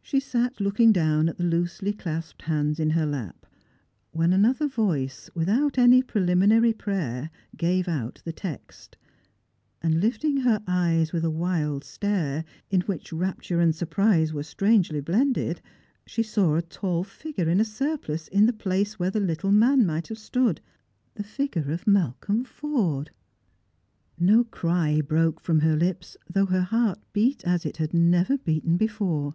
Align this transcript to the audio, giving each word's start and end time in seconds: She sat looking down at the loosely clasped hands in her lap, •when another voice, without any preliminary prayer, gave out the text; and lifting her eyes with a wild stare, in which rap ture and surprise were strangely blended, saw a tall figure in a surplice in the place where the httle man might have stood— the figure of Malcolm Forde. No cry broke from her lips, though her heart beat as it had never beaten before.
She 0.00 0.20
sat 0.20 0.58
looking 0.60 0.92
down 0.92 1.28
at 1.28 1.36
the 1.36 1.44
loosely 1.44 1.92
clasped 1.92 2.42
hands 2.42 2.78
in 2.78 2.90
her 2.90 3.04
lap, 3.04 3.44
•when 4.16 4.32
another 4.32 4.68
voice, 4.68 5.28
without 5.34 5.78
any 5.78 6.00
preliminary 6.00 6.72
prayer, 6.72 7.28
gave 7.56 7.88
out 7.88 8.22
the 8.24 8.32
text; 8.32 8.96
and 9.82 10.00
lifting 10.00 10.38
her 10.38 10.62
eyes 10.66 11.12
with 11.12 11.24
a 11.24 11.30
wild 11.30 11.82
stare, 11.82 12.44
in 12.70 12.82
which 12.82 13.12
rap 13.12 13.42
ture 13.42 13.60
and 13.60 13.74
surprise 13.74 14.32
were 14.32 14.44
strangely 14.44 15.00
blended, 15.00 15.60
saw 16.06 16.54
a 16.54 16.62
tall 16.62 17.04
figure 17.04 17.48
in 17.48 17.60
a 17.60 17.64
surplice 17.64 18.28
in 18.28 18.46
the 18.46 18.52
place 18.52 18.98
where 19.00 19.10
the 19.10 19.20
httle 19.20 19.52
man 19.52 19.84
might 19.84 20.06
have 20.08 20.18
stood— 20.18 20.60
the 21.16 21.24
figure 21.24 21.70
of 21.70 21.86
Malcolm 21.86 22.44
Forde. 22.44 23.10
No 24.18 24.44
cry 24.44 25.02
broke 25.02 25.40
from 25.40 25.60
her 25.60 25.76
lips, 25.76 26.16
though 26.32 26.46
her 26.46 26.62
heart 26.62 27.00
beat 27.12 27.44
as 27.44 27.66
it 27.66 27.78
had 27.78 27.92
never 27.92 28.38
beaten 28.38 28.76
before. 28.76 29.34